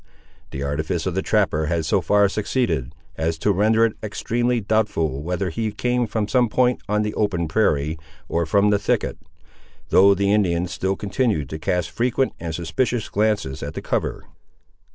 [0.49, 5.21] The artifice of the trapper had so far succeeded, as to render it extremely doubtful
[5.21, 9.19] whether he came from some point on the open prairie, or from the thicket;
[9.89, 14.25] though the Indians still continued to cast frequent and suspicious glances at the cover.